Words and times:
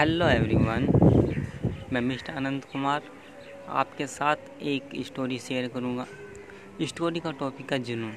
Hello 0.00 0.26
everyone 0.28 0.86
मैं 1.92 2.00
mister 2.00 2.32
Anant 2.32 2.64
Kumar 2.64 3.02
आपके 3.70 4.06
साथ 4.06 4.62
एक 4.62 4.90
स्टोरी 5.06 5.38
शेयर 5.38 5.68
करूँगा। 5.68 6.06
स्टोरी 6.82 7.20
का 7.20 7.30
टॉपिक 7.30 7.72
है 7.72 7.78
जुनून। 7.78 8.14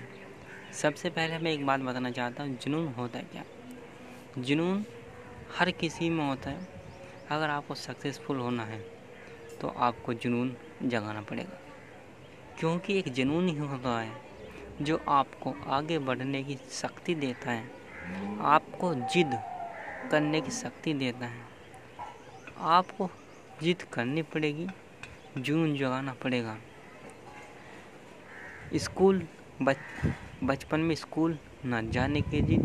सबसे 0.74 1.10
पहले 1.10 1.38
मैं 1.38 1.52
एक 1.52 1.66
बात 1.66 1.80
बताना 1.80 2.12
चाहता 2.12 2.44
हूँ, 2.44 2.58
जुनून 2.58 2.88
होता 2.94 3.20
है 3.20 3.26
क्या? 3.32 3.44
जुनून 4.40 4.86
हर 5.58 5.72
किसी 5.72 6.10
में 6.10 6.26
होता 6.28 6.50
है। 6.50 6.68
अगर 7.32 7.50
आपको 7.50 7.76
सक्सेसफुल 7.76 8.40
होना 8.40 8.66
है 8.66 8.80
तो 9.62 9.68
आपको 9.68 10.14
जुनून 10.14 10.56
जगाना 10.84 11.22
पड़ेगा। 11.22 11.60
क्योंकि 12.60 12.98
एक 13.00 13.14
जुनून 13.14 13.48
ही 13.50 13.58
होता 13.58 14.00
है 14.00 14.12
जो 14.82 15.02
आपको 15.10 15.56
आगे 15.70 16.00
बढ़ने 16.00 16.44
की 16.44 16.60
शक्ति 16.72 17.16
देता 17.16 17.52
है, 17.52 17.72
आपको 18.42 18.94
जिद 19.14 19.40
करने 20.12 20.42
की 20.42 20.52
शक्ति 20.54 20.94
देता 20.96 21.26
है। 21.26 21.52
आपको 22.58 23.10
जिद 23.64 23.82
करनी 23.94 24.22
पड़ेगी, 24.22 24.68
जून 25.38 25.76
जगाना 25.78 26.14
पड़ेगा। 26.14 26.58
स्कूल, 28.76 29.22
बच, 29.62 29.78
बचपन 30.44 30.80
में 30.80 30.96
स्कूल 30.96 31.38
न 31.66 31.90
जाने 31.92 32.22
की 32.22 32.42
जिद, 32.42 32.64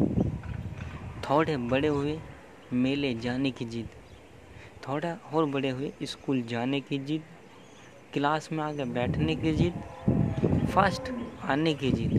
थोड़े 1.30 1.56
बड़े 1.56 1.88
हुए 1.88 2.18
मेले 2.72 3.14
जाने 3.14 3.50
की 3.50 3.64
जिद, 3.64 3.88
थोड़ा 4.88 5.16
और 5.32 5.46
बड़े 5.46 5.70
हुए 5.70 5.92
स्कूल 6.02 6.42
जाने 6.42 6.80
की 6.80 6.98
जिद, 6.98 7.22
क्लास 8.12 8.48
में 8.52 8.64
आगे 8.64 8.84
बैठने 8.84 9.36
की 9.36 9.52
जिद, 9.52 9.74
फ़र्स्ट 10.66 11.12
आने 11.44 11.74
की 11.74 11.90
जिद, 11.92 12.12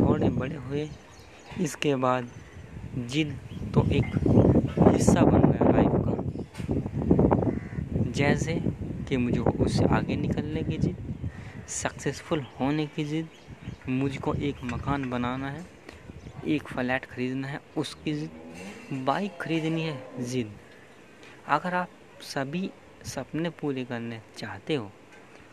थोड़े 0.00 0.28
बड़े 0.28 0.56
हुए। 0.56 0.88
इसके 1.60 1.94
बाद 1.96 2.28
जिद 2.98 3.38
तो 3.74 3.84
एक 3.92 4.06
हिस्सा 4.92 5.20
बन 5.20 5.50
गया। 5.50 5.67
लाइफ 8.20 8.38
जैसे 8.38 8.54
कि 9.08 9.16
मुझे 9.16 9.40
उससे 9.40 9.84
आगे 9.84 10.16
निकलने 10.16 10.62
की 10.62 10.78
जिद 10.78 10.96
सक्सेसफुल 11.68 12.40
होने 12.60 12.86
की 12.86 13.04
जिद 13.04 13.28
मुझको 13.88 14.34
एक 14.34 14.54
मकान 14.64 15.10
बनाना 15.10 15.50
है, 15.50 15.66
एक 16.46 16.62
फ्लैट 16.62 17.04
ख़रीदना 17.04 17.48
है, 17.48 17.60
उसकी 17.76 18.12
जिद। 18.12 18.30
बाइक 18.92 19.36
खरीदनी 19.40 19.82
है, 19.82 20.24
जिद। 20.24 20.52
अगर 21.48 21.74
आप 21.74 21.88
सभी 22.20 22.70
सपने 23.04 23.50
पूरे 23.50 23.84
करने 23.84 24.20
चाहते 24.38 24.74
हो 24.74 24.90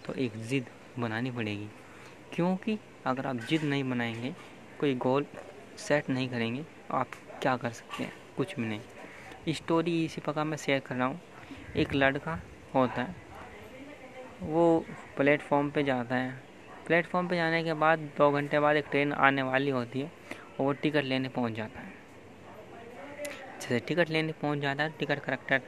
तो 0.05 0.13
एक 0.13 0.37
ज़िद 0.37 0.65
बनानी 0.99 1.31
पड़ेगी। 1.31 1.67
क्योंकि 2.33 2.79
अगर 3.05 3.27
आप 3.27 3.35
जिद 3.35 3.63
नहीं 3.63 3.89
बनाएँगे, 3.89 4.33
कोई 4.79 4.95
गोल 4.95 5.25
सेट 5.77 6.09
नहीं 6.09 6.29
करेंगे, 6.29 6.65
आप 6.91 7.07
क्या 7.41 7.57
कर 7.57 7.69
सकते 7.69 8.03
हैं? 8.03 8.11
कुछ 8.37 8.59
भी 8.59 8.65
नहीं। 8.65 9.53
स्टोरी 9.53 10.05
इसी 10.05 10.21
प्रकार 10.21 10.45
मैं 10.45 10.57
शेयर 10.57 10.79
कर 10.79 10.95
रहा 10.95 11.07
हूँ। 11.07 11.21
एक 11.77 11.93
लड़का 11.93 12.39
होता 12.79 13.01
है। 13.01 13.15
वो 14.41 14.85
प्लेटफॉर्म 15.17 15.69
पे 15.69 15.83
जाता 15.83 16.15
है। 16.15 16.43
प्लेटफॉर्म 16.87 17.27
पे 17.27 17.35
जाने 17.35 17.63
के 17.63 17.73
बाद 17.73 17.99
दो 17.99 18.31
घंटे 18.31 18.59
बाद 18.59 18.75
एक 18.75 18.85
ट्रेन 18.91 19.13
आने 19.13 19.41
वाली 19.41 19.69
होती 19.69 19.99
है 19.99 20.11
और 20.59 20.65
वो 20.65 20.73
टिकट 20.73 21.03
लेने 21.03 21.29
पहुँच 21.29 21.53
जाता 21.53 21.79
है। 21.79 21.93
जैसे 23.61 23.79
टिकट 23.79 24.09
लेने 24.09 24.31
पहुँच 24.31 24.59
जाता 24.59 24.83
है, 24.83 24.89
टिकट 24.99 25.19
करेक्टर 25.19 25.61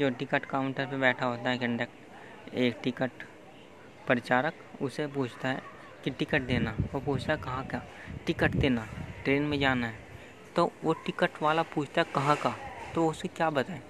जो 0.00 0.10
टिकट 0.10 0.44
काउंटर 0.44 0.86
पे 0.86 0.96
बैठा 0.96 1.26
होता 1.26 1.50
है 1.50 1.58
कंडक्ट 1.58 2.54
एक 2.54 2.76
टिकट 2.82 3.10
प्रचारक 4.06 4.54
उसे 4.82 5.06
पूछता 5.06 5.48
है 5.48 5.62
कि 6.04 6.10
टिकट 6.10 6.42
देना। 6.42 6.76
वो 6.94 7.00
पूछता 7.00 7.32
है, 7.32 7.38
कहाँ 7.38 7.66
का? 7.66 7.82
टिकट 8.26 8.50
देना, 8.50 8.88
ट्रेन 9.24 9.42
में 9.42 9.58
जाना 9.58 9.86
है। 9.86 9.98
तो 10.56 10.72
वो 10.84 10.92
टिकट 10.92 11.30
वाला 11.42 11.62
पूछता 11.62 12.00
है, 12.00 12.06
कहाँ 12.14 12.36
का? 12.36 12.56
तो 12.94 13.08
उसे 13.08 13.28
क्या 13.28 13.50
बताए? 13.50 13.80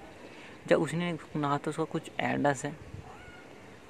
जब 0.67 0.81
उसने 0.81 1.15
सुना 1.15 1.57
तो 1.57 1.71
उसका 1.71 1.83
कुछ 1.83 2.11
एड्रेस 2.19 2.65
है, 2.65 2.75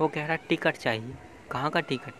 वो 0.02 0.08
कह 0.08 0.26
रहा, 0.26 0.36
टिकट 0.36 0.76
चाहिए। 0.76 1.14
कहाँ 1.52 1.70
का 1.72 1.80
टिकट? 1.80 2.14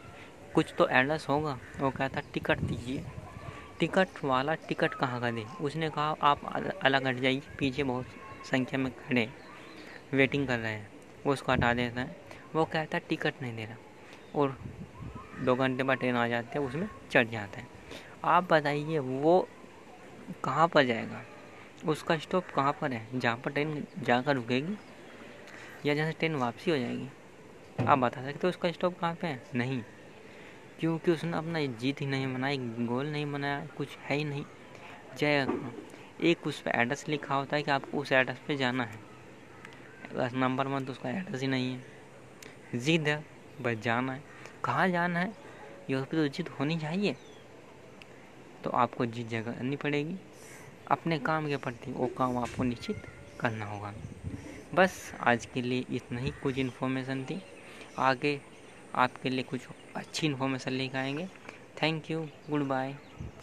कुछ 0.56 0.74
तो 0.78 0.88
एड्रेस 0.88 1.26
होगा। 1.30 1.60
वो 1.80 1.90
कहता 1.92 2.22
टिकट 2.34 2.60
दीजिए। 2.60 3.04
टिकट 3.80 4.08
वाला 4.24 4.56
टिकट 4.56 4.94
कहाँ 4.94 5.22
का 5.22 5.32
दे? 5.32 5.46
उसने 5.62 5.90
कहा, 5.90 6.16
आप 6.22 6.46
अलग 6.84 7.08
हट 7.08 7.16
जाइए, 7.16 7.42
पीछे 7.60 7.84
बहुत 7.84 8.06
संख्या 8.52 8.80
में 8.80 8.92
खड़े 8.92 9.30
वेटिंग 10.14 10.48
कर 10.48 10.60
रहे 10.60 10.72
हैं। 10.72 10.90
वो 11.26 11.34
उसको 11.34 11.52
हटा 11.52 11.74
देता 11.74 12.02
है। 12.02 12.16
वो 12.56 12.66
कहता 12.66 12.98
है 12.98 13.04
टिकट 13.10 13.34
नहीं 13.42 13.56
दे 13.56 13.66
रहा। 13.66 13.78
और 14.36 14.58
दो 15.40 15.56
घंटे 15.56 15.84
बाद 15.84 15.98
ट्रेन 15.98 16.16
आ 16.16 16.28
जाती 16.28 16.60
है, 16.60 16.66
उसमें 16.66 16.90
चढ़ 17.12 17.28
जाता 17.28 17.60
है। 17.60 17.68
आप 18.24 18.54
बताइए, 18.54 19.00
वो 19.00 19.48
कहाँ 20.44 20.68
पर 20.68 20.86
जाएगा? 20.86 21.22
उसका 21.88 22.18
स्टॉप 22.18 22.48
कहाँ 22.56 22.78
पर 22.82 22.94
है? 22.94 23.20
जहाँ 23.20 23.38
पर 23.38 23.52
ट्रेन 23.52 23.88
जाकर 24.00 24.36
रुकेगी? 24.36 24.78
या 25.86 25.96
जहाँ 25.96 26.12
से 26.12 26.18
ट्रेन 26.18 26.36
वापसी 26.36 26.72
हो 26.72 26.78
जाएगी? 26.78 27.10
आप 27.88 28.00
बता 28.00 28.22
सकते 28.22 28.40
हो 28.44 28.50
उसका 28.50 28.72
स्टॉप 28.72 29.00
कहाँ 29.00 29.16
पे 29.16 29.28
है? 29.28 29.44
नहीं। 29.56 29.84
क्योंकि 30.80 31.12
उसने 31.12 31.38
अपना 31.38 31.66
जीत 31.66 32.02
ही 32.02 32.06
नहीं 32.06 32.34
बनाई 32.34 32.58
गोल 32.58 33.06
नहीं 33.06 33.32
बनाया 33.32 33.66
कुछ 33.78 33.98
है 33.98 34.16
ही 34.16 34.24
नहीं। 34.24 34.46
जय 35.18 35.48
एक 36.22 36.48
उस 36.48 36.62
पर 36.62 36.72
एड्रेस 36.72 37.10
लिखा 37.10 37.36
होता 37.36 37.56
है 37.56 37.64
कि 37.64 37.72
आपको 37.72 37.98
उस 37.98 38.12
एड्रेस 38.12 38.38
पे 38.48 38.58
जाना 38.58 38.84
है। 38.84 39.00
बस 40.16 40.34
नंबर 40.34 40.68
वन 40.68 40.86
तो 40.86 40.92
उसका 40.92 41.10
एड्रेस 41.10 41.42
ही 41.42 41.48
नहीं 41.48 41.74
है। 41.74 41.84
जिद 42.76 43.08
है, 43.08 43.26
बस 43.62 43.74
जाना 43.74 44.14
है। 44.14 44.24
कहाँ 44.64 44.90
जाना 44.90 45.20
है? 45.20 45.34
ये 45.90 45.96
पर 45.96 46.06
तो 46.06 46.28
जिद 46.28 46.48
होनी 46.48 46.80
चाहिए। 46.80 47.16
तो 48.64 48.70
आपको 48.70 49.06
जिद 49.06 49.30
करनी 49.32 49.76
पड़ेगी। 49.76 50.18
अपने 50.88 51.20
काम 51.20 51.48
के 51.48 51.58
प्रति 51.58 51.92
वो 51.92 52.08
काम 52.08 52.38
आपको 52.38 52.64
निश्चित 52.64 53.04
करना 53.40 53.66
होगा। 53.66 53.94
बस 54.74 55.14
आज 55.22 55.46
के 55.46 55.62
लिए 55.62 55.86
इतना 55.90 56.20
ही। 56.20 56.32
कुछ 56.32 56.58
इन्फॉर्मेशन 56.58 57.24
थी। 57.24 57.42
आगे 57.98 58.42
आपके 58.96 59.30
लिए 59.30 59.44
कुछ 59.44 59.62
अच्छी 59.96 60.28
इन्फॉर्मेशन 60.28 60.72
लेकर 60.72 60.98
आएँगे। 60.98 61.28
Thank 61.84 62.12
you 62.12 62.28
good 62.50 62.62
bye 62.62 62.96